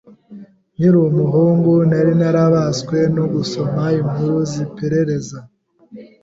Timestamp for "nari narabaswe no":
1.89-3.25